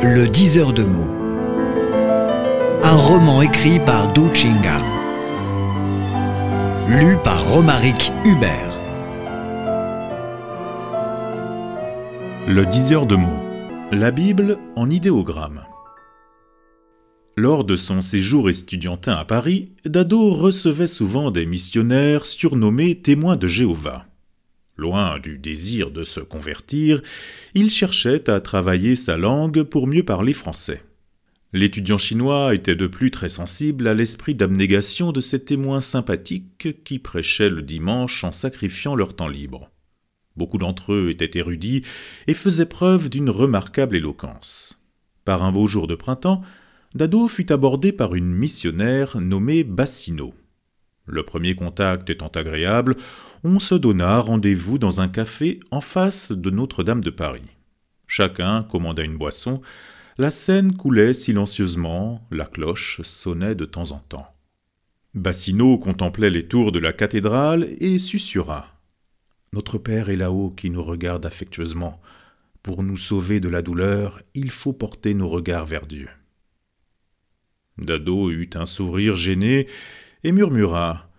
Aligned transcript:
Le 0.00 0.28
diseur 0.28 0.72
de 0.72 0.84
mots. 0.84 1.12
Un 2.84 2.94
roman 2.94 3.42
écrit 3.42 3.80
par 3.80 4.12
Du 4.12 4.32
Chinga. 4.32 4.78
Lu 6.88 7.16
par 7.24 7.44
Romaric 7.48 8.12
Hubert. 8.24 8.78
Le 12.46 12.64
diseur 12.64 13.06
de 13.06 13.16
mots. 13.16 13.44
La 13.90 14.12
Bible 14.12 14.58
en 14.76 14.88
idéogramme. 14.88 15.62
Lors 17.36 17.64
de 17.64 17.74
son 17.74 18.00
séjour 18.00 18.48
estudiantin 18.48 19.14
à 19.14 19.24
Paris, 19.24 19.72
Dado 19.84 20.30
recevait 20.30 20.86
souvent 20.86 21.32
des 21.32 21.44
missionnaires 21.44 22.24
surnommés 22.24 22.94
témoins 22.94 23.36
de 23.36 23.48
Jéhovah. 23.48 24.04
Loin 24.78 25.18
du 25.18 25.38
désir 25.38 25.90
de 25.90 26.04
se 26.04 26.20
convertir, 26.20 27.02
il 27.54 27.68
cherchait 27.68 28.30
à 28.30 28.40
travailler 28.40 28.94
sa 28.94 29.16
langue 29.16 29.64
pour 29.64 29.88
mieux 29.88 30.04
parler 30.04 30.32
français. 30.32 30.84
L'étudiant 31.52 31.98
chinois 31.98 32.54
était 32.54 32.76
de 32.76 32.86
plus 32.86 33.10
très 33.10 33.28
sensible 33.28 33.88
à 33.88 33.94
l'esprit 33.94 34.36
d'abnégation 34.36 35.10
de 35.10 35.20
ces 35.20 35.44
témoins 35.44 35.80
sympathiques 35.80 36.84
qui 36.84 37.00
prêchaient 37.00 37.50
le 37.50 37.62
dimanche 37.62 38.22
en 38.22 38.30
sacrifiant 38.30 38.94
leur 38.94 39.16
temps 39.16 39.26
libre. 39.26 39.68
Beaucoup 40.36 40.58
d'entre 40.58 40.92
eux 40.92 41.10
étaient 41.10 41.38
érudits 41.38 41.82
et 42.28 42.34
faisaient 42.34 42.66
preuve 42.66 43.10
d'une 43.10 43.30
remarquable 43.30 43.96
éloquence. 43.96 44.80
Par 45.24 45.42
un 45.42 45.50
beau 45.50 45.66
jour 45.66 45.88
de 45.88 45.96
printemps, 45.96 46.42
Dado 46.94 47.26
fut 47.26 47.50
abordé 47.50 47.90
par 47.90 48.14
une 48.14 48.32
missionnaire 48.32 49.20
nommée 49.20 49.64
Bassino. 49.64 50.34
Le 51.08 51.22
premier 51.22 51.54
contact 51.54 52.10
étant 52.10 52.28
agréable, 52.28 52.96
on 53.44 53.58
se 53.58 53.74
donna 53.74 54.20
rendez-vous 54.20 54.78
dans 54.78 55.00
un 55.00 55.08
café 55.08 55.60
en 55.70 55.80
face 55.80 56.32
de 56.32 56.50
Notre-Dame 56.50 57.02
de 57.02 57.10
Paris. 57.10 57.42
Chacun 58.06 58.64
commanda 58.64 59.02
une 59.02 59.18
boisson, 59.18 59.60
la 60.16 60.30
scène 60.30 60.76
coulait 60.76 61.14
silencieusement, 61.14 62.26
la 62.30 62.46
cloche 62.46 63.00
sonnait 63.02 63.54
de 63.54 63.64
temps 63.64 63.92
en 63.92 63.98
temps. 63.98 64.26
Bassino 65.14 65.78
contemplait 65.78 66.30
les 66.30 66.48
tours 66.48 66.72
de 66.72 66.78
la 66.78 66.92
cathédrale 66.92 67.68
et 67.80 67.98
susurra. 67.98 68.74
Notre 69.52 69.78
Père 69.78 70.10
est 70.10 70.16
là-haut 70.16 70.50
qui 70.50 70.70
nous 70.70 70.82
regarde 70.82 71.24
affectueusement. 71.24 72.00
Pour 72.62 72.82
nous 72.82 72.96
sauver 72.96 73.40
de 73.40 73.48
la 73.48 73.62
douleur, 73.62 74.20
il 74.34 74.50
faut 74.50 74.72
porter 74.72 75.14
nos 75.14 75.28
regards 75.28 75.66
vers 75.66 75.86
Dieu. 75.86 76.08
Dado 77.78 78.30
eut 78.30 78.50
un 78.54 78.66
sourire 78.66 79.16
gêné 79.16 79.68
et 80.24 80.32
murmura. 80.32 81.10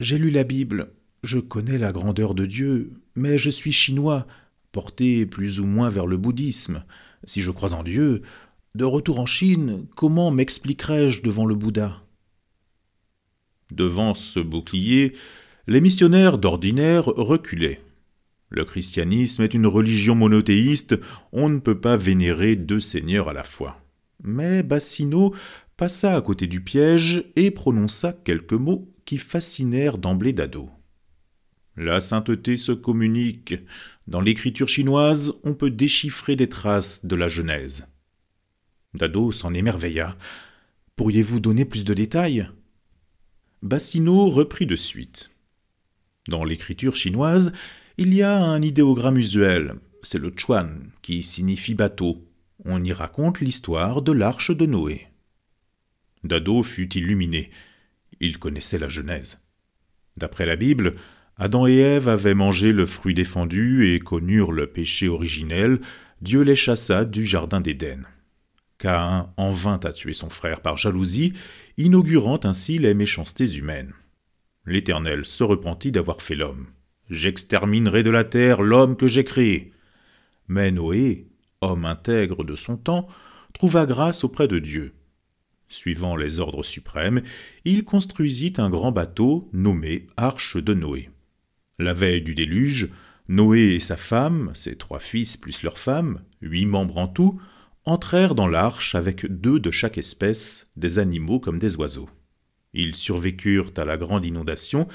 J'ai 0.00 0.18
lu 0.18 0.30
la 0.30 0.44
Bible, 0.44 0.92
je 1.22 1.38
connais 1.38 1.78
la 1.78 1.92
grandeur 1.92 2.34
de 2.34 2.46
Dieu, 2.46 2.92
mais 3.14 3.38
je 3.38 3.50
suis 3.50 3.72
chinois, 3.72 4.26
porté 4.72 5.26
plus 5.26 5.60
ou 5.60 5.66
moins 5.66 5.88
vers 5.88 6.06
le 6.06 6.16
bouddhisme. 6.16 6.84
Si 7.24 7.42
je 7.42 7.50
crois 7.50 7.74
en 7.74 7.82
Dieu, 7.82 8.22
de 8.74 8.84
retour 8.84 9.18
en 9.18 9.26
Chine, 9.26 9.86
comment 9.96 10.30
m'expliquerai-je 10.30 11.22
devant 11.22 11.46
le 11.46 11.54
Bouddha? 11.54 12.02
Devant 13.72 14.14
ce 14.14 14.40
bouclier, 14.40 15.14
les 15.66 15.80
missionnaires 15.80 16.38
d'ordinaire 16.38 17.06
reculaient. 17.06 17.80
Le 18.50 18.64
christianisme 18.64 19.42
est 19.42 19.52
une 19.52 19.66
religion 19.66 20.14
monothéiste, 20.14 20.98
on 21.32 21.48
ne 21.48 21.58
peut 21.58 21.80
pas 21.80 21.96
vénérer 21.96 22.56
deux 22.56 22.80
seigneurs 22.80 23.28
à 23.28 23.34
la 23.34 23.42
fois. 23.42 23.80
Mais 24.22 24.62
Bassino 24.62 25.34
passa 25.76 26.16
à 26.16 26.22
côté 26.22 26.46
du 26.46 26.62
piège 26.62 27.24
et 27.36 27.50
prononça 27.50 28.12
quelques 28.12 28.54
mots 28.54 28.88
qui 29.04 29.18
fascinèrent 29.18 29.98
d'emblée 29.98 30.32
Dado. 30.32 30.70
La 31.80 32.00
sainteté 32.00 32.56
se 32.56 32.72
communique. 32.72 33.54
Dans 34.08 34.20
l'écriture 34.20 34.68
chinoise, 34.68 35.34
on 35.44 35.54
peut 35.54 35.70
déchiffrer 35.70 36.34
des 36.34 36.48
traces 36.48 37.06
de 37.06 37.14
la 37.14 37.28
Genèse. 37.28 37.86
Dado 38.94 39.30
s'en 39.30 39.54
émerveilla. 39.54 40.18
Pourriez-vous 40.96 41.38
donner 41.38 41.64
plus 41.64 41.84
de 41.84 41.94
détails? 41.94 42.50
Bassino 43.62 44.28
reprit 44.28 44.66
de 44.66 44.74
suite. 44.74 45.30
Dans 46.26 46.42
l'écriture 46.42 46.96
chinoise, 46.96 47.52
il 47.96 48.12
y 48.12 48.22
a 48.22 48.42
un 48.42 48.60
idéogramme 48.60 49.16
usuel, 49.16 49.76
c'est 50.02 50.18
le 50.18 50.32
chuan, 50.36 50.90
qui 51.00 51.22
signifie 51.22 51.76
bateau. 51.76 52.26
On 52.64 52.82
y 52.82 52.92
raconte 52.92 53.38
l'histoire 53.38 54.02
de 54.02 54.10
l'arche 54.10 54.50
de 54.50 54.66
Noé. 54.66 55.06
Dado 56.24 56.64
fut 56.64 56.92
illuminé. 56.96 57.50
Il 58.18 58.40
connaissait 58.40 58.80
la 58.80 58.88
Genèse. 58.88 59.44
D'après 60.16 60.44
la 60.44 60.56
Bible, 60.56 60.96
Adam 61.40 61.68
et 61.68 61.76
Ève 61.76 62.08
avaient 62.08 62.34
mangé 62.34 62.72
le 62.72 62.84
fruit 62.84 63.14
défendu 63.14 63.94
et 63.94 64.00
connurent 64.00 64.50
le 64.50 64.66
péché 64.66 65.06
originel, 65.06 65.80
Dieu 66.20 66.42
les 66.42 66.56
chassa 66.56 67.04
du 67.04 67.24
jardin 67.24 67.60
d'Éden. 67.60 68.06
Caïn 68.76 69.30
en 69.36 69.50
vint 69.50 69.78
à 69.84 69.92
tuer 69.92 70.14
son 70.14 70.30
frère 70.30 70.60
par 70.60 70.78
jalousie, 70.78 71.34
inaugurant 71.76 72.40
ainsi 72.42 72.78
les 72.78 72.92
méchancetés 72.92 73.54
humaines. 73.54 73.92
L'Éternel 74.66 75.24
se 75.24 75.44
repentit 75.44 75.92
d'avoir 75.92 76.22
fait 76.22 76.34
l'homme. 76.34 76.66
J'exterminerai 77.08 78.02
de 78.02 78.10
la 78.10 78.24
terre 78.24 78.60
l'homme 78.60 78.96
que 78.96 79.06
j'ai 79.06 79.24
créé. 79.24 79.72
Mais 80.48 80.72
Noé, 80.72 81.28
homme 81.60 81.84
intègre 81.84 82.42
de 82.42 82.56
son 82.56 82.76
temps, 82.76 83.06
trouva 83.54 83.86
grâce 83.86 84.24
auprès 84.24 84.48
de 84.48 84.58
Dieu. 84.58 84.92
Suivant 85.68 86.16
les 86.16 86.40
ordres 86.40 86.64
suprêmes, 86.64 87.22
il 87.64 87.84
construisit 87.84 88.54
un 88.58 88.70
grand 88.70 88.90
bateau 88.90 89.48
nommé 89.52 90.08
Arche 90.16 90.56
de 90.56 90.74
Noé. 90.74 91.10
La 91.78 91.92
veille 91.92 92.22
du 92.22 92.34
déluge, 92.34 92.88
Noé 93.28 93.74
et 93.74 93.80
sa 93.80 93.96
femme, 93.96 94.50
ses 94.54 94.76
trois 94.76 94.98
fils 94.98 95.36
plus 95.36 95.62
leur 95.62 95.78
femme, 95.78 96.22
huit 96.40 96.66
membres 96.66 96.96
en 96.96 97.06
tout, 97.08 97.40
entrèrent 97.84 98.34
dans 98.34 98.48
l'arche 98.48 98.94
avec 98.94 99.26
deux 99.26 99.60
de 99.60 99.70
chaque 99.70 99.98
espèce, 99.98 100.72
des 100.76 100.98
animaux 100.98 101.38
comme 101.38 101.58
des 101.58 101.76
oiseaux. 101.76 102.08
Ils 102.74 102.96
survécurent 102.96 103.72
à 103.76 103.84
la 103.84 103.96
grande 103.96 104.24
inondation 104.24 104.88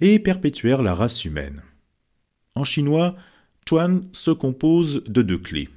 et 0.00 0.18
perpétuèrent 0.18 0.82
la 0.82 0.94
race 0.94 1.24
humaine. 1.24 1.62
En 2.54 2.64
chinois, 2.64 3.16
Chuan 3.68 4.08
se 4.12 4.30
compose 4.30 5.02
de 5.04 5.22
deux 5.22 5.38
clés. 5.38 5.68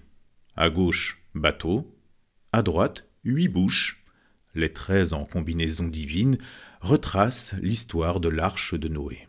À 0.56 0.70
gauche, 0.70 1.24
bateau, 1.36 1.96
à 2.52 2.64
droite, 2.64 3.08
huit 3.24 3.48
bouches. 3.48 4.04
Les 4.56 4.74
traits 4.74 5.14
en 5.14 5.26
combinaison 5.26 5.88
divine 5.88 6.38
retracent 6.82 7.56
l'histoire 7.62 8.20
de 8.20 8.30
l'arche 8.30 8.74
de 8.74 8.88
Noé. 8.90 9.29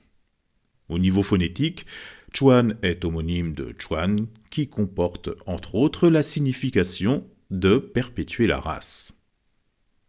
Au 0.91 0.99
niveau 0.99 1.23
phonétique, 1.23 1.87
Chuan 2.33 2.77
est 2.83 3.05
homonyme 3.05 3.55
de 3.55 3.73
Chuan, 3.79 4.27
qui 4.51 4.69
comporte 4.69 5.31
entre 5.47 5.77
autres 5.77 6.09
la 6.09 6.25
signification 6.25 7.25
de 7.51 7.79
perpétuer 7.79 8.49
la 8.49 8.59
race. 8.59 9.15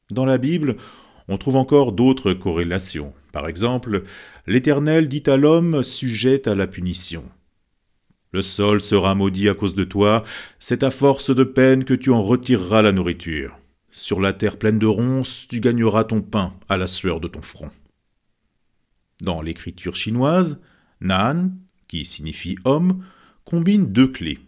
Dans 0.10 0.26
la 0.26 0.40
Bible, 0.40 0.78
on 1.28 1.38
trouve 1.38 1.56
encore 1.56 1.92
d'autres 1.92 2.34
corrélations. 2.34 3.14
Par 3.32 3.48
exemple, 3.48 4.04
l'Éternel 4.48 5.08
dit 5.08 5.24
à 5.28 5.38
l'homme 5.38 5.84
sujet 5.84 6.48
à 6.50 6.56
la 6.56 6.66
punition. 6.66 7.24
Le 8.32 8.42
sol 8.42 8.82
sera 8.82 9.14
maudit 9.14 9.50
à 9.50 9.54
cause 9.54 9.76
de 9.76 9.84
toi, 9.84 10.24
c'est 10.58 10.84
à 10.84 10.90
force 10.90 11.36
de 11.36 11.44
peine 11.44 11.86
que 11.86 11.94
tu 11.94 12.10
en 12.10 12.24
retireras 12.24 12.82
la 12.82 12.92
nourriture. 12.92 13.56
Sur 13.90 14.20
la 14.20 14.34
terre 14.34 14.58
pleine 14.58 14.80
de 14.80 14.88
ronces, 14.88 15.48
tu 15.48 15.60
gagneras 15.60 16.06
ton 16.06 16.22
pain 16.22 16.54
à 16.70 16.78
la 16.78 16.88
sueur 16.88 17.20
de 17.20 17.28
ton 17.28 17.42
front. 17.42 17.70
Dans 19.22 19.42
l'écriture 19.42 19.96
chinoise, 19.96 20.64
Nan, 21.02 21.58
qui 21.88 22.06
signifie 22.06 22.58
homme, 22.64 23.04
combine 23.44 23.92
deux 23.92 24.08
clés. 24.08 24.40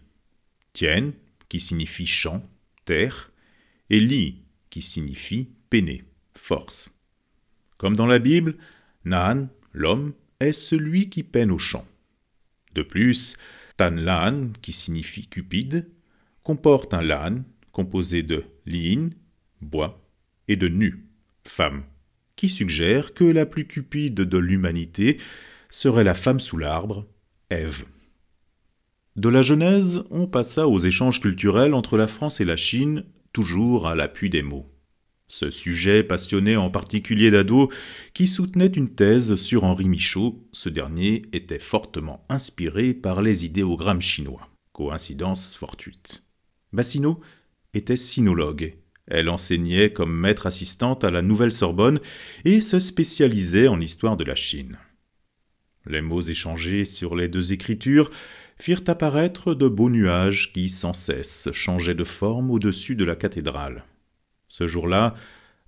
Tien, 0.72 1.12
qui 1.48 1.60
signifie 1.60 2.06
champ, 2.06 2.42
terre, 2.84 3.32
et 3.90 4.00
Li, 4.00 4.42
qui 4.70 4.82
signifie 4.82 5.50
peiner, 5.68 6.04
force. 6.34 6.90
Comme 7.76 7.96
dans 7.96 8.06
la 8.06 8.18
Bible, 8.18 8.56
Nan, 9.04 9.48
l'homme, 9.72 10.14
est 10.40 10.52
celui 10.52 11.10
qui 11.10 11.22
peine 11.22 11.50
au 11.50 11.58
champ. 11.58 11.84
De 12.74 12.82
plus, 12.82 13.36
Tan 13.76 13.90
Lan, 13.90 14.52
qui 14.62 14.72
signifie 14.72 15.26
cupide, 15.26 15.88
comporte 16.42 16.94
un 16.94 17.02
Lan 17.02 17.42
composé 17.72 18.22
de 18.22 18.44
Lin, 18.66 19.10
bois, 19.60 20.00
et 20.48 20.56
de 20.56 20.68
Nu, 20.68 21.06
femme, 21.44 21.84
qui 22.36 22.48
suggère 22.48 23.14
que 23.14 23.24
la 23.24 23.46
plus 23.46 23.66
cupide 23.66 24.14
de 24.14 24.38
l'humanité 24.38 25.18
serait 25.74 26.04
la 26.04 26.14
femme 26.14 26.38
sous 26.38 26.56
l'arbre, 26.56 27.04
Ève. 27.50 27.84
De 29.16 29.28
la 29.28 29.42
Genèse, 29.42 30.04
on 30.10 30.28
passa 30.28 30.68
aux 30.68 30.78
échanges 30.78 31.20
culturels 31.20 31.74
entre 31.74 31.96
la 31.96 32.06
France 32.06 32.40
et 32.40 32.44
la 32.44 32.56
Chine, 32.56 33.04
toujours 33.32 33.88
à 33.88 33.96
l'appui 33.96 34.30
des 34.30 34.42
mots. 34.42 34.70
Ce 35.26 35.50
sujet 35.50 36.04
passionnait 36.04 36.54
en 36.54 36.70
particulier 36.70 37.32
Dado, 37.32 37.72
qui 38.12 38.28
soutenait 38.28 38.66
une 38.68 38.94
thèse 38.94 39.34
sur 39.34 39.64
Henri 39.64 39.88
Michaud. 39.88 40.46
Ce 40.52 40.68
dernier 40.68 41.22
était 41.32 41.58
fortement 41.58 42.24
inspiré 42.28 42.94
par 42.94 43.20
les 43.20 43.44
idéogrammes 43.44 44.00
chinois. 44.00 44.48
Coïncidence 44.72 45.56
fortuite. 45.56 46.22
Bassino 46.72 47.20
était 47.72 47.96
sinologue. 47.96 48.76
Elle 49.08 49.28
enseignait 49.28 49.92
comme 49.92 50.16
maître 50.16 50.46
assistante 50.46 51.02
à 51.02 51.10
la 51.10 51.22
Nouvelle 51.22 51.52
Sorbonne 51.52 51.98
et 52.44 52.60
se 52.60 52.78
spécialisait 52.78 53.66
en 53.66 53.80
histoire 53.80 54.16
de 54.16 54.24
la 54.24 54.36
Chine. 54.36 54.78
Les 55.86 56.00
mots 56.00 56.22
échangés 56.22 56.84
sur 56.84 57.14
les 57.14 57.28
deux 57.28 57.52
écritures 57.52 58.10
firent 58.58 58.82
apparaître 58.86 59.54
de 59.54 59.68
beaux 59.68 59.90
nuages 59.90 60.52
qui 60.52 60.68
sans 60.68 60.94
cesse 60.94 61.48
changeaient 61.52 61.94
de 61.94 62.04
forme 62.04 62.50
au-dessus 62.50 62.96
de 62.96 63.04
la 63.04 63.16
cathédrale. 63.16 63.84
Ce 64.48 64.66
jour-là, 64.66 65.14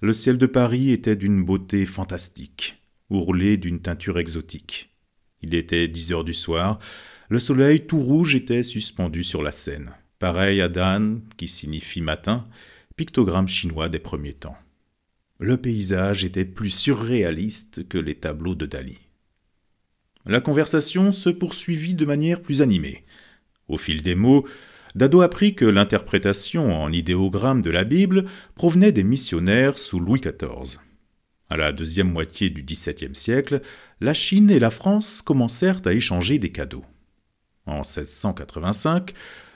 le 0.01 0.13
ciel 0.13 0.39
de 0.39 0.47
Paris 0.47 0.91
était 0.91 1.17
d'une 1.17 1.45
beauté 1.45 1.87
fantastique, 1.87 2.83
ourlé 3.11 3.57
d'une 3.57 3.81
teinture 3.81 4.19
exotique. 4.19 4.91
Il 5.43 5.55
était 5.55 5.89
dix 5.89 6.13
heures 6.13 6.25
du 6.25 6.35
soir, 6.35 6.79
le 7.29 7.39
soleil 7.39 7.87
tout 7.87 8.01
rouge 8.01 8.35
était 8.35 8.63
suspendu 8.63 9.23
sur 9.23 9.43
la 9.43 9.51
Seine, 9.51 9.93
pareil 10.19 10.61
à 10.61 10.69
Dan, 10.69 11.23
qui 11.37 11.49
signifie 11.49 12.01
matin, 12.01 12.47
pictogramme 12.97 13.49
chinois 13.49 13.89
des 13.89 13.99
premiers 13.99 14.33
temps. 14.33 14.57
Le 15.39 15.57
paysage 15.57 16.25
était 16.25 16.47
plus 16.47 16.71
surréaliste 16.71 17.89
que 17.89 17.99
les 17.99 18.15
tableaux 18.15 18.55
de 18.55 18.65
Dali. 18.65 18.99
La 20.27 20.41
conversation 20.41 21.13
se 21.13 21.31
poursuivit 21.31 21.95
de 21.95 22.05
manière 22.05 22.43
plus 22.43 22.61
animée. 22.61 23.05
Au 23.69 23.77
fil 23.77 24.03
des 24.03 24.17
mots, 24.17 24.45
Dado 24.97 25.21
apprit 25.21 25.55
que 25.55 25.65
l'interprétation 25.65 26.75
en 26.75 26.91
idéogramme 26.91 27.63
de 27.63 27.71
la 27.71 27.85
Bible 27.85 28.25
provenait 28.57 28.93
des 28.93 29.05
missionnaires 29.05 29.79
sous 29.79 30.01
Louis 30.01 30.21
XIV. 30.21 30.81
À 31.49 31.57
la 31.57 31.71
deuxième 31.71 32.11
moitié 32.11 32.51
du 32.51 32.65
XVIIe 32.65 33.15
siècle, 33.15 33.61
la 34.01 34.15
Chine 34.15 34.51
et 34.51 34.59
la 34.59 34.71
France 34.71 35.23
commencèrent 35.23 35.83
à 35.85 35.93
échanger 35.93 36.41
des 36.41 36.51
cadeaux. 36.51 36.85
En 37.67 37.83
1685, 37.83 39.13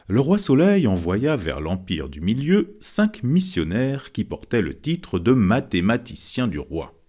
le 0.07 0.21
roi 0.21 0.39
Soleil 0.39 0.87
envoya 0.87 1.37
vers 1.37 1.61
l'Empire 1.61 2.09
du 2.09 2.21
Milieu 2.21 2.77
cinq 2.79 3.23
missionnaires 3.25 4.13
qui 4.13 4.25
portaient 4.25 4.63
le 4.63 4.75
titre 4.75 5.19
de 5.19 5.33
mathématiciens 5.33 6.49
du 6.49 6.59
roi. 6.59 7.00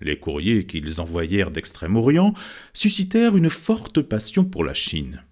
Les 0.00 0.18
courriers 0.18 0.66
qu'ils 0.66 1.00
envoyèrent 1.00 1.50
d'Extrême-Orient 1.50 2.34
suscitèrent 2.72 3.36
une 3.36 3.50
forte 3.50 4.00
passion 4.00 4.44
pour 4.44 4.64
la 4.64 4.74
Chine. 4.74 5.24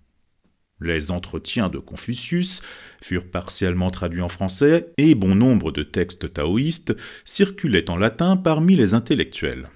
Les 0.80 1.10
entretiens 1.10 1.70
de 1.70 1.78
Confucius 1.78 2.62
furent 3.02 3.30
partiellement 3.30 3.90
traduits 3.90 4.20
en 4.20 4.28
français 4.28 4.92
et 4.98 5.14
bon 5.14 5.34
nombre 5.34 5.72
de 5.72 5.82
textes 5.82 6.34
taoïstes 6.34 6.94
circulaient 7.24 7.90
en 7.90 7.96
latin 7.96 8.36
parmi 8.36 8.76
les 8.76 8.92
intellectuels. 8.92 9.70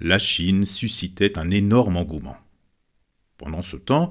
La 0.00 0.18
Chine 0.18 0.64
suscitait 0.64 1.38
un 1.38 1.50
énorme 1.50 1.96
engouement. 1.96 2.36
Pendant 3.36 3.62
ce 3.62 3.76
temps, 3.76 4.08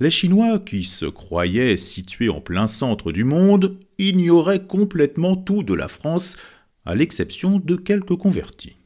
les 0.00 0.10
Chinois, 0.10 0.58
qui 0.58 0.82
se 0.82 1.06
croyaient 1.06 1.76
situés 1.76 2.28
en 2.28 2.40
plein 2.40 2.66
centre 2.66 3.12
du 3.12 3.22
monde, 3.22 3.78
ignoraient 3.98 4.66
complètement 4.66 5.36
tout 5.36 5.62
de 5.62 5.74
la 5.74 5.86
France, 5.86 6.36
à 6.84 6.96
l'exception 6.96 7.60
de 7.60 7.76
quelques 7.76 8.16
convertis. 8.16 8.76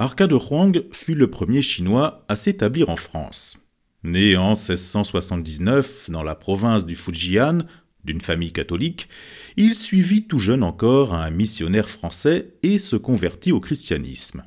Arcade 0.00 0.32
Huang 0.32 0.82
fut 0.90 1.14
le 1.14 1.30
premier 1.30 1.62
Chinois 1.62 2.24
à 2.28 2.34
s'établir 2.34 2.90
en 2.90 2.96
France. 2.96 3.56
Né 4.02 4.36
en 4.36 4.50
1679 4.50 6.10
dans 6.10 6.24
la 6.24 6.34
province 6.34 6.84
du 6.84 6.96
Fujian, 6.96 7.60
d'une 8.04 8.20
famille 8.20 8.52
catholique, 8.52 9.08
il 9.56 9.76
suivit 9.76 10.26
tout 10.26 10.40
jeune 10.40 10.64
encore 10.64 11.14
un 11.14 11.30
missionnaire 11.30 11.88
français 11.88 12.54
et 12.64 12.78
se 12.78 12.96
convertit 12.96 13.52
au 13.52 13.60
christianisme. 13.60 14.42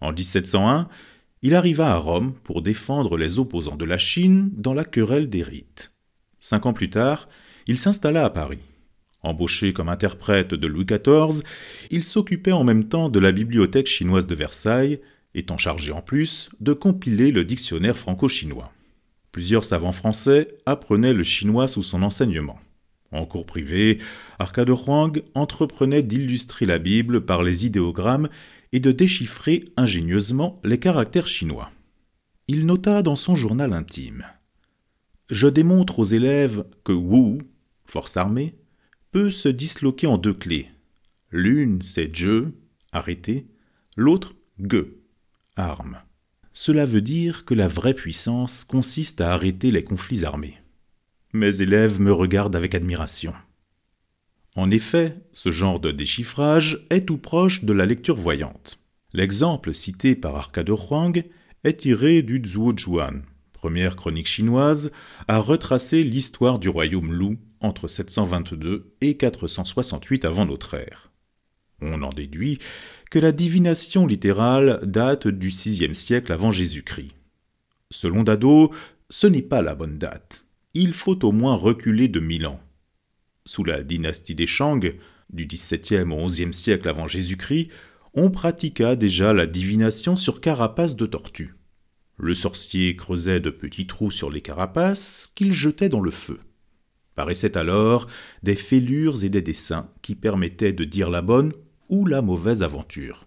En 0.00 0.12
1701, 0.12 0.88
il 1.42 1.56
arriva 1.56 1.90
à 1.90 1.96
Rome 1.96 2.34
pour 2.44 2.62
défendre 2.62 3.16
les 3.16 3.40
opposants 3.40 3.76
de 3.76 3.84
la 3.84 3.98
Chine 3.98 4.50
dans 4.56 4.72
la 4.72 4.84
querelle 4.84 5.28
des 5.28 5.42
rites. 5.42 5.94
Cinq 6.38 6.64
ans 6.64 6.72
plus 6.72 6.90
tard, 6.90 7.28
il 7.66 7.76
s'installa 7.76 8.24
à 8.24 8.30
Paris. 8.30 8.60
Embauché 9.22 9.72
comme 9.72 9.88
interprète 9.88 10.54
de 10.54 10.66
Louis 10.66 10.84
XIV, 10.84 11.44
il 11.90 12.02
s'occupait 12.02 12.52
en 12.52 12.64
même 12.64 12.88
temps 12.88 13.08
de 13.08 13.20
la 13.20 13.32
bibliothèque 13.32 13.86
chinoise 13.86 14.26
de 14.26 14.34
Versailles, 14.34 15.00
étant 15.34 15.58
chargé 15.58 15.92
en 15.92 16.02
plus 16.02 16.50
de 16.60 16.72
compiler 16.72 17.30
le 17.30 17.44
dictionnaire 17.44 17.96
franco-chinois. 17.96 18.72
Plusieurs 19.30 19.64
savants 19.64 19.92
français 19.92 20.48
apprenaient 20.66 21.14
le 21.14 21.22
chinois 21.22 21.68
sous 21.68 21.82
son 21.82 22.02
enseignement. 22.02 22.58
En 23.12 23.26
cours 23.26 23.46
privé, 23.46 23.98
Arcade 24.38 24.70
Huang 24.70 25.22
entreprenait 25.34 26.02
d'illustrer 26.02 26.66
la 26.66 26.78
Bible 26.78 27.24
par 27.24 27.42
les 27.42 27.66
idéogrammes 27.66 28.28
et 28.72 28.80
de 28.80 28.90
déchiffrer 28.90 29.64
ingénieusement 29.76 30.60
les 30.64 30.78
caractères 30.78 31.28
chinois. 31.28 31.70
Il 32.48 32.66
nota 32.66 33.02
dans 33.02 33.16
son 33.16 33.36
journal 33.36 33.72
intime 33.72 34.26
Je 35.30 35.46
démontre 35.46 35.98
aux 35.98 36.04
élèves 36.04 36.64
que 36.84 36.92
Wu, 36.92 37.38
force 37.84 38.16
armée, 38.16 38.54
peut 39.12 39.30
se 39.30 39.48
disloquer 39.50 40.06
en 40.06 40.16
deux 40.16 40.32
clés. 40.32 40.68
L'une, 41.30 41.82
c'est 41.82 42.14
je, 42.14 42.46
arrêté, 42.92 43.46
l'autre, 43.94 44.34
ge, 44.58 44.86
arme. 45.54 45.98
Cela 46.52 46.86
veut 46.86 47.02
dire 47.02 47.44
que 47.44 47.54
la 47.54 47.68
vraie 47.68 47.94
puissance 47.94 48.64
consiste 48.64 49.20
à 49.20 49.32
arrêter 49.32 49.70
les 49.70 49.84
conflits 49.84 50.24
armés. 50.24 50.58
Mes 51.34 51.60
élèves 51.60 52.00
me 52.00 52.12
regardent 52.12 52.56
avec 52.56 52.74
admiration. 52.74 53.34
En 54.56 54.70
effet, 54.70 55.16
ce 55.32 55.50
genre 55.50 55.80
de 55.80 55.90
déchiffrage 55.90 56.86
est 56.90 57.06
tout 57.06 57.18
proche 57.18 57.64
de 57.64 57.72
la 57.72 57.86
lecture 57.86 58.16
voyante. 58.16 58.78
L'exemple 59.12 59.74
cité 59.74 60.14
par 60.14 60.36
Arcade 60.36 60.68
Huang 60.68 61.22
est 61.64 61.80
tiré 61.80 62.22
du 62.22 62.42
Zhuojuan, 62.44 63.22
première 63.52 63.96
chronique 63.96 64.26
chinoise 64.26 64.90
à 65.28 65.38
retracer 65.38 66.02
l'histoire 66.02 66.58
du 66.58 66.70
royaume 66.70 67.12
Lu 67.12 67.38
entre 67.62 67.88
722 67.88 68.94
et 69.00 69.16
468 69.16 70.24
avant 70.24 70.46
notre 70.46 70.74
ère. 70.74 71.12
On 71.80 72.02
en 72.02 72.12
déduit 72.12 72.58
que 73.10 73.18
la 73.18 73.32
divination 73.32 74.06
littérale 74.06 74.80
date 74.84 75.26
du 75.26 75.48
VIe 75.48 75.94
siècle 75.94 76.32
avant 76.32 76.52
Jésus-Christ. 76.52 77.12
Selon 77.90 78.22
Dado, 78.22 78.70
ce 79.10 79.26
n'est 79.26 79.42
pas 79.42 79.62
la 79.62 79.74
bonne 79.74 79.98
date. 79.98 80.44
Il 80.74 80.92
faut 80.92 81.24
au 81.24 81.32
moins 81.32 81.54
reculer 81.54 82.08
de 82.08 82.20
mille 82.20 82.46
ans. 82.46 82.60
Sous 83.44 83.64
la 83.64 83.82
dynastie 83.82 84.34
des 84.34 84.46
Shang, 84.46 84.94
du 85.30 85.46
XVIIe 85.46 86.10
au 86.10 86.26
XIe 86.26 86.54
siècle 86.54 86.88
avant 86.88 87.06
Jésus-Christ, 87.06 87.68
on 88.14 88.30
pratiqua 88.30 88.96
déjà 88.96 89.32
la 89.32 89.46
divination 89.46 90.16
sur 90.16 90.40
carapaces 90.40 90.96
de 90.96 91.06
tortues. 91.06 91.54
Le 92.18 92.34
sorcier 92.34 92.94
creusait 92.94 93.40
de 93.40 93.50
petits 93.50 93.86
trous 93.86 94.10
sur 94.10 94.30
les 94.30 94.42
carapaces 94.42 95.32
qu'il 95.34 95.52
jetait 95.52 95.88
dans 95.88 96.00
le 96.00 96.10
feu. 96.10 96.38
Paraissaient 97.14 97.58
alors 97.58 98.06
des 98.42 98.56
fêlures 98.56 99.24
et 99.24 99.28
des 99.28 99.42
dessins 99.42 99.88
qui 100.00 100.14
permettaient 100.14 100.72
de 100.72 100.84
dire 100.84 101.10
la 101.10 101.22
bonne 101.22 101.52
ou 101.88 102.06
la 102.06 102.22
mauvaise 102.22 102.62
aventure. 102.62 103.26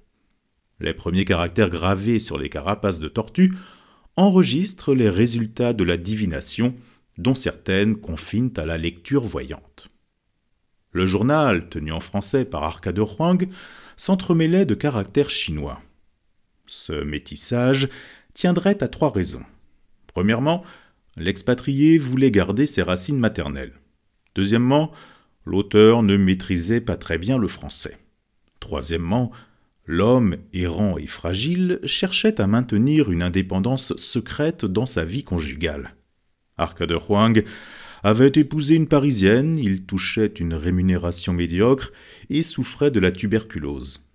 Les 0.79 0.93
premiers 0.93 1.25
caractères 1.25 1.69
gravés 1.69 2.19
sur 2.19 2.37
les 2.37 2.49
carapaces 2.49 2.99
de 2.99 3.07
tortues 3.07 3.53
enregistrent 4.17 4.93
les 4.93 5.09
résultats 5.09 5.73
de 5.73 5.83
la 5.83 5.97
divination, 5.97 6.75
dont 7.17 7.35
certaines 7.35 7.97
confinent 7.97 8.53
à 8.57 8.65
la 8.65 8.77
lecture 8.77 9.23
voyante. 9.23 9.87
Le 10.91 11.05
journal, 11.05 11.69
tenu 11.69 11.91
en 11.91 11.99
français 11.99 12.45
par 12.45 12.63
Arcade 12.63 12.99
Huang, 12.99 13.47
s'entremêlait 13.97 14.65
de 14.65 14.75
caractères 14.75 15.29
chinois. 15.29 15.79
Ce 16.67 17.03
métissage 17.03 17.89
tiendrait 18.33 18.81
à 18.81 18.87
trois 18.87 19.11
raisons. 19.11 19.43
Premièrement, 20.07 20.63
l'expatrié 21.17 21.97
voulait 21.97 22.31
garder 22.31 22.65
ses 22.65 22.81
racines 22.81 23.19
maternelles. 23.19 23.79
Deuxièmement, 24.35 24.91
l'auteur 25.45 26.03
ne 26.03 26.17
maîtrisait 26.17 26.81
pas 26.81 26.97
très 26.97 27.17
bien 27.17 27.37
le 27.37 27.47
français. 27.47 27.97
Troisièmement, 28.59 29.31
l'homme 29.85 30.37
errant 30.53 30.97
et 30.97 31.07
fragile 31.07 31.79
cherchait 31.85 32.41
à 32.41 32.47
maintenir 32.47 33.11
une 33.11 33.21
indépendance 33.21 33.95
secrète 33.97 34.65
dans 34.65 34.85
sa 34.85 35.05
vie 35.05 35.23
conjugale. 35.23 35.95
Arcade 36.57 36.91
Huang 36.91 37.43
avait 38.03 38.31
épousé 38.35 38.75
une 38.75 38.87
Parisienne, 38.87 39.57
il 39.57 39.85
touchait 39.85 40.27
une 40.27 40.53
rémunération 40.53 41.33
médiocre 41.33 41.91
et 42.29 42.43
souffrait 42.43 42.91
de 42.91 42.99
la 42.99 43.11
tuberculose. 43.11 44.05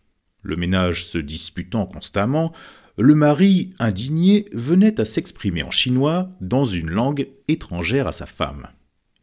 Le 0.42 0.57
ménage 0.57 1.04
se 1.04 1.19
disputant 1.19 1.87
constamment, 1.87 2.52
le 3.00 3.14
mari, 3.14 3.71
indigné, 3.78 4.47
venait 4.52 5.00
à 5.00 5.07
s'exprimer 5.07 5.62
en 5.62 5.71
chinois 5.71 6.30
dans 6.42 6.66
une 6.66 6.90
langue 6.90 7.28
étrangère 7.49 8.07
à 8.07 8.12
sa 8.12 8.26
femme. 8.26 8.66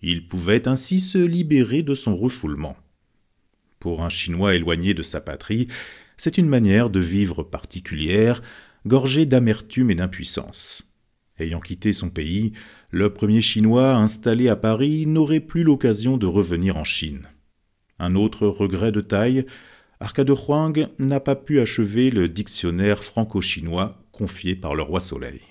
Il 0.01 0.27
pouvait 0.27 0.67
ainsi 0.67 0.99
se 0.99 1.19
libérer 1.19 1.83
de 1.83 1.93
son 1.93 2.15
refoulement. 2.15 2.75
Pour 3.79 4.03
un 4.03 4.09
Chinois 4.09 4.55
éloigné 4.55 4.95
de 4.95 5.03
sa 5.03 5.21
patrie, 5.21 5.67
c'est 6.17 6.39
une 6.39 6.47
manière 6.47 6.89
de 6.89 6.99
vivre 6.99 7.43
particulière, 7.43 8.41
gorgée 8.87 9.27
d'amertume 9.27 9.91
et 9.91 9.95
d'impuissance. 9.95 10.91
Ayant 11.37 11.59
quitté 11.59 11.93
son 11.93 12.09
pays, 12.09 12.53
le 12.89 13.13
premier 13.13 13.41
Chinois 13.41 13.93
installé 13.93 14.49
à 14.49 14.55
Paris 14.55 15.05
n'aurait 15.05 15.39
plus 15.39 15.61
l'occasion 15.61 16.17
de 16.17 16.25
revenir 16.25 16.77
en 16.77 16.83
Chine. 16.83 17.27
Un 17.99 18.15
autre 18.15 18.47
regret 18.47 18.91
de 18.91 19.01
taille, 19.01 19.45
Arcade 19.99 20.29
Huang 20.29 20.89
n'a 20.99 21.19
pas 21.19 21.35
pu 21.35 21.59
achever 21.59 22.11
le 22.11 22.29
dictionnaire 22.29 23.03
franco-chinois 23.03 23.97
confié 24.11 24.55
par 24.55 24.75
le 24.75 24.83
roi 24.83 24.99
Soleil. 24.99 25.41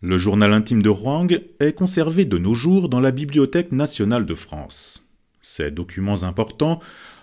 Le 0.00 0.18
journal 0.18 0.52
intime 0.52 0.82
de 0.82 0.90
Huang 0.90 1.40
est 1.60 1.72
conservé 1.72 2.24
de 2.24 2.36
nos 2.36 2.54
jours 2.54 2.88
dans 2.88 2.98
la 2.98 3.12
Bibliothèque 3.12 3.70
nationale 3.70 4.26
de 4.26 4.34
France. 4.34 5.06
Ces 5.40 5.70
documents 5.70 6.24
importants 6.24 6.80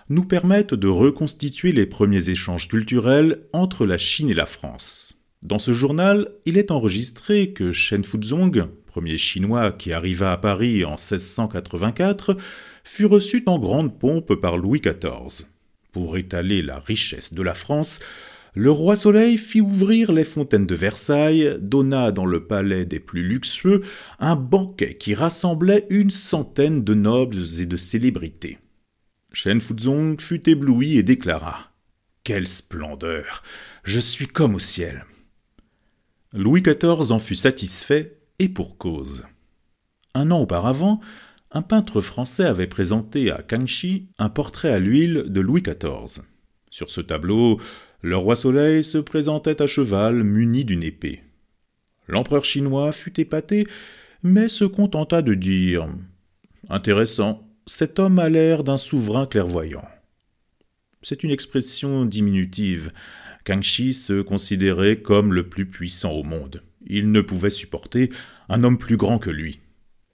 nous 0.08 0.24
permettent 0.24 0.72
de 0.72 0.88
reconstituer 0.88 1.72
les 1.72 1.84
premiers 1.84 2.30
échanges 2.30 2.68
culturels 2.68 3.46
entre 3.52 3.84
la 3.84 3.98
Chine 3.98 4.30
et 4.30 4.34
la 4.34 4.46
France. 4.46 5.20
Dans 5.42 5.58
ce 5.58 5.74
journal, 5.74 6.30
il 6.46 6.56
est 6.56 6.70
enregistré 6.70 7.52
que 7.52 7.72
Shen 7.72 8.04
Fuzong, 8.04 8.68
premier 8.86 9.18
Chinois 9.18 9.72
qui 9.72 9.92
arriva 9.92 10.32
à 10.32 10.38
Paris 10.38 10.82
en 10.84 10.92
1684, 10.92 12.38
fut 12.84 13.06
reçu 13.06 13.42
en 13.44 13.58
grande 13.58 13.98
pompe 13.98 14.34
par 14.34 14.56
Louis 14.56 14.80
XIV. 14.80 15.46
Pour 15.92 16.16
étaler 16.16 16.62
la 16.62 16.78
richesse 16.78 17.34
de 17.34 17.42
la 17.42 17.54
France, 17.54 18.00
le 18.54 18.70
roi 18.70 18.96
Soleil 18.96 19.38
fit 19.38 19.60
ouvrir 19.60 20.12
les 20.12 20.24
fontaines 20.24 20.66
de 20.66 20.74
Versailles, 20.74 21.56
donna 21.60 22.10
dans 22.10 22.26
le 22.26 22.46
palais 22.46 22.84
des 22.84 23.00
plus 23.00 23.22
luxueux 23.22 23.82
un 24.18 24.36
banquet 24.36 24.96
qui 24.96 25.14
rassemblait 25.14 25.86
une 25.90 26.10
centaine 26.10 26.82
de 26.82 26.94
nobles 26.94 27.60
et 27.60 27.66
de 27.66 27.76
célébrités. 27.76 28.58
Shen 29.32 29.60
Fuzong 29.60 30.20
fut 30.20 30.48
ébloui 30.48 30.98
et 30.98 31.04
déclara 31.04 31.72
Quelle 32.24 32.48
splendeur 32.48 33.42
Je 33.84 34.00
suis 34.00 34.26
comme 34.26 34.56
au 34.56 34.58
ciel 34.58 35.04
Louis 36.32 36.62
XIV 36.62 37.10
en 37.10 37.18
fut 37.18 37.34
satisfait, 37.34 38.18
et 38.38 38.48
pour 38.48 38.78
cause. 38.78 39.26
Un 40.14 40.30
an 40.30 40.40
auparavant, 40.40 41.00
un 41.52 41.62
peintre 41.62 42.00
français 42.00 42.44
avait 42.44 42.66
présenté 42.66 43.30
à 43.30 43.42
Kangxi 43.42 44.08
un 44.18 44.28
portrait 44.28 44.72
à 44.72 44.78
l'huile 44.78 45.24
de 45.26 45.40
Louis 45.40 45.62
XIV. 45.62 46.24
Sur 46.70 46.90
ce 46.90 47.00
tableau, 47.00 47.60
le 48.02 48.16
roi 48.16 48.36
Soleil 48.36 48.84
se 48.84 48.98
présentait 48.98 49.60
à 49.60 49.66
cheval 49.66 50.22
muni 50.22 50.64
d'une 50.64 50.84
épée. 50.84 51.22
L'empereur 52.06 52.44
chinois 52.44 52.92
fut 52.92 53.20
épaté, 53.20 53.66
mais 54.22 54.48
se 54.48 54.64
contenta 54.64 55.22
de 55.22 55.34
dire 55.34 55.88
Intéressant, 56.68 57.46
cet 57.66 57.98
homme 57.98 58.18
a 58.18 58.28
l'air 58.28 58.62
d'un 58.62 58.76
souverain 58.76 59.26
clairvoyant. 59.26 59.84
C'est 61.02 61.24
une 61.24 61.30
expression 61.30 62.04
diminutive. 62.04 62.92
Kangxi 63.44 63.92
se 63.94 64.22
considérait 64.22 65.00
comme 65.00 65.32
le 65.32 65.48
plus 65.48 65.66
puissant 65.66 66.12
au 66.12 66.22
monde. 66.22 66.62
Il 66.86 67.10
ne 67.10 67.20
pouvait 67.20 67.50
supporter 67.50 68.10
un 68.48 68.62
homme 68.62 68.78
plus 68.78 68.96
grand 68.96 69.18
que 69.18 69.30
lui. 69.30 69.60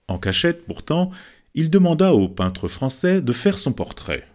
En 0.09 0.19
cachette, 0.19 0.65
pourtant, 0.67 1.11
il 1.55 1.71
demanda 1.71 2.13
au 2.13 2.29
peintre 2.29 2.69
français 2.69 3.21
de 3.21 3.33
faire 3.33 3.59
son 3.59 3.73
portrait. 3.73 4.27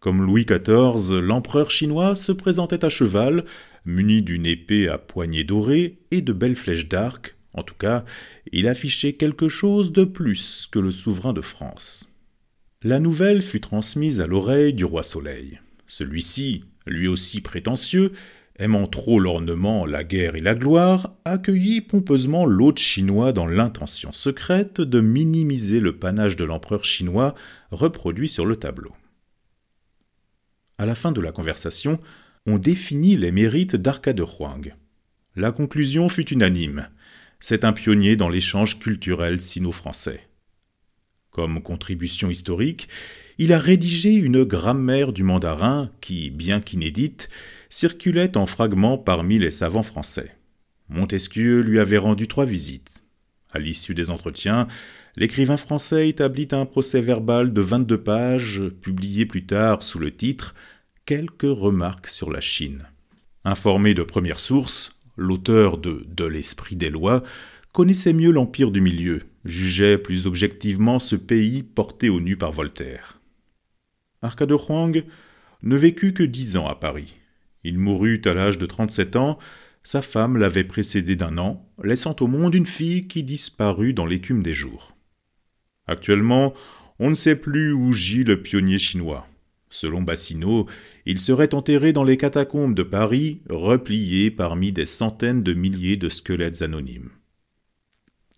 Comme 0.00 0.22
Louis 0.22 0.44
XIV, 0.44 1.18
l'empereur 1.20 1.70
chinois 1.70 2.14
se 2.14 2.32
présentait 2.32 2.84
à 2.84 2.90
cheval, 2.90 3.44
muni 3.86 4.20
d'une 4.20 4.44
épée 4.44 4.88
à 4.88 4.98
poignée 4.98 5.44
dorée 5.44 5.98
et 6.10 6.20
de 6.20 6.32
belles 6.32 6.56
flèches 6.56 6.88
d'arc. 6.88 7.36
En 7.54 7.62
tout 7.62 7.74
cas, 7.74 8.04
il 8.52 8.68
affichait 8.68 9.14
quelque 9.14 9.48
chose 9.48 9.92
de 9.92 10.04
plus 10.04 10.68
que 10.70 10.78
le 10.78 10.90
souverain 10.90 11.32
de 11.32 11.40
France. 11.40 12.10
La 12.82 13.00
nouvelle 13.00 13.40
fut 13.40 13.60
transmise 13.60 14.20
à 14.20 14.26
l'oreille 14.26 14.74
du 14.74 14.84
roi 14.84 15.02
Soleil. 15.02 15.58
Celui-ci, 15.86 16.64
lui 16.86 17.08
aussi 17.08 17.40
prétentieux, 17.40 18.12
aimant 18.58 18.86
trop 18.86 19.18
l'ornement, 19.18 19.84
la 19.86 20.04
guerre 20.04 20.36
et 20.36 20.40
la 20.40 20.54
gloire, 20.54 21.14
accueillit 21.24 21.80
pompeusement 21.80 22.46
l'hôte 22.46 22.78
chinois 22.78 23.32
dans 23.32 23.46
l'intention 23.46 24.12
secrète 24.12 24.80
de 24.80 25.00
minimiser 25.00 25.80
le 25.80 25.96
panache 25.96 26.36
de 26.36 26.44
l'empereur 26.44 26.84
chinois 26.84 27.34
reproduit 27.70 28.28
sur 28.28 28.46
le 28.46 28.56
tableau. 28.56 28.92
À 30.78 30.86
la 30.86 30.94
fin 30.94 31.12
de 31.12 31.20
la 31.20 31.32
conversation, 31.32 32.00
on 32.46 32.58
définit 32.58 33.16
les 33.16 33.32
mérites 33.32 33.76
d'Arcade 33.76 34.20
Huang. 34.20 34.74
La 35.36 35.50
conclusion 35.50 36.08
fut 36.08 36.32
unanime. 36.32 36.88
C'est 37.40 37.64
un 37.64 37.72
pionnier 37.72 38.16
dans 38.16 38.28
l'échange 38.28 38.78
culturel 38.78 39.40
sino-français. 39.40 40.28
Comme 41.34 41.60
contribution 41.60 42.30
historique, 42.30 42.88
il 43.38 43.52
a 43.52 43.58
rédigé 43.58 44.14
une 44.14 44.44
grammaire 44.44 45.12
du 45.12 45.24
mandarin 45.24 45.90
qui, 46.00 46.30
bien 46.30 46.60
qu'inédite, 46.60 47.28
circulait 47.68 48.36
en 48.36 48.46
fragments 48.46 48.98
parmi 48.98 49.40
les 49.40 49.50
savants 49.50 49.82
français. 49.82 50.36
Montesquieu 50.88 51.58
lui 51.58 51.80
avait 51.80 51.98
rendu 51.98 52.28
trois 52.28 52.44
visites. 52.44 53.02
À 53.50 53.58
l'issue 53.58 53.96
des 53.96 54.10
entretiens, 54.10 54.68
l'écrivain 55.16 55.56
français 55.56 56.08
établit 56.08 56.46
un 56.52 56.66
procès-verbal 56.66 57.52
de 57.52 57.60
22 57.60 58.00
pages, 58.00 58.62
publié 58.80 59.26
plus 59.26 59.44
tard 59.44 59.82
sous 59.82 59.98
le 59.98 60.14
titre 60.14 60.54
Quelques 61.04 61.42
remarques 61.42 62.06
sur 62.06 62.30
la 62.30 62.40
Chine. 62.40 62.86
Informé 63.44 63.94
de 63.94 64.04
première 64.04 64.38
source, 64.38 64.92
l'auteur 65.16 65.78
de 65.78 66.06
De 66.06 66.26
l'esprit 66.26 66.76
des 66.76 66.90
lois 66.90 67.24
connaissait 67.72 68.12
mieux 68.12 68.30
l'Empire 68.30 68.70
du 68.70 68.80
Milieu, 68.80 69.24
jugeait 69.44 69.98
plus 69.98 70.26
objectivement 70.26 70.98
ce 70.98 71.16
pays 71.16 71.62
porté 71.62 72.08
au 72.08 72.20
nu 72.20 72.36
par 72.36 72.52
Voltaire. 72.52 73.18
Arcade 74.22 74.52
Huang 74.52 75.04
ne 75.62 75.76
vécut 75.76 76.14
que 76.14 76.22
dix 76.22 76.56
ans 76.56 76.66
à 76.66 76.74
Paris. 76.74 77.14
Il 77.62 77.78
mourut 77.78 78.20
à 78.24 78.34
l'âge 78.34 78.58
de 78.58 78.66
37 78.66 79.16
ans, 79.16 79.38
sa 79.82 80.02
femme 80.02 80.38
l'avait 80.38 80.64
précédé 80.64 81.16
d'un 81.16 81.38
an, 81.38 81.66
laissant 81.82 82.16
au 82.20 82.26
monde 82.26 82.54
une 82.54 82.66
fille 82.66 83.06
qui 83.06 83.22
disparut 83.22 83.92
dans 83.92 84.06
l'écume 84.06 84.42
des 84.42 84.54
jours. 84.54 84.94
Actuellement, 85.86 86.54
on 86.98 87.10
ne 87.10 87.14
sait 87.14 87.36
plus 87.36 87.72
où 87.72 87.92
gît 87.92 88.24
le 88.24 88.40
pionnier 88.40 88.78
chinois. 88.78 89.26
Selon 89.68 90.02
Bassino, 90.02 90.66
il 91.04 91.18
serait 91.18 91.54
enterré 91.54 91.92
dans 91.92 92.04
les 92.04 92.16
catacombes 92.16 92.74
de 92.74 92.84
Paris, 92.84 93.42
replié 93.50 94.30
parmi 94.30 94.72
des 94.72 94.86
centaines 94.86 95.42
de 95.42 95.52
milliers 95.52 95.96
de 95.96 96.08
squelettes 96.08 96.62
anonymes. 96.62 97.10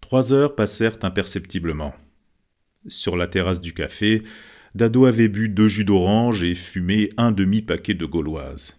Trois 0.07 0.33
heures 0.33 0.55
passèrent 0.55 0.99
imperceptiblement. 1.03 1.93
Sur 2.87 3.17
la 3.17 3.27
terrasse 3.27 3.61
du 3.61 3.75
café, 3.75 4.23
Dado 4.77 5.05
avait 5.05 5.27
bu 5.27 5.49
deux 5.49 5.67
jus 5.67 5.85
d'orange 5.85 6.45
et 6.45 6.55
fumé 6.55 7.11
un 7.17 7.33
demi-paquet 7.33 7.95
de 7.95 8.07
gauloises. 8.07 8.79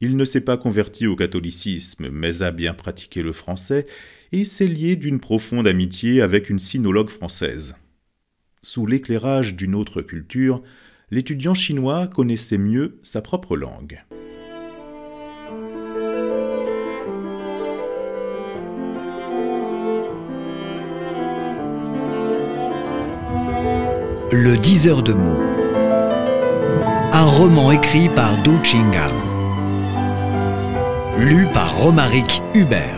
Il 0.00 0.16
ne 0.16 0.24
s'est 0.24 0.44
pas 0.44 0.56
converti 0.56 1.08
au 1.08 1.16
catholicisme, 1.16 2.10
mais 2.10 2.42
a 2.42 2.52
bien 2.52 2.74
pratiqué 2.74 3.22
le 3.22 3.32
français 3.32 3.86
et 4.30 4.44
s'est 4.44 4.68
lié 4.68 4.94
d'une 4.94 5.18
profonde 5.18 5.66
amitié 5.66 6.22
avec 6.22 6.48
une 6.48 6.60
sinologue 6.60 7.10
française. 7.10 7.74
Sous 8.62 8.86
l'éclairage 8.86 9.56
d'une 9.56 9.74
autre 9.74 10.00
culture, 10.00 10.62
l'étudiant 11.10 11.54
chinois 11.54 12.06
connaissait 12.06 12.56
mieux 12.56 13.00
sa 13.02 13.20
propre 13.20 13.56
langue. 13.56 14.04
Le 24.30 24.58
10 24.58 24.88
heures 24.88 25.02
de 25.02 25.14
mots. 25.14 25.42
Un 27.12 27.24
roman 27.24 27.70
écrit 27.72 28.08
par 28.10 28.36
Du 28.42 28.50
Chingal 28.62 29.10
lu 31.18 31.46
par 31.52 31.76
Romaric 31.76 32.42
Hubert. 32.54 32.97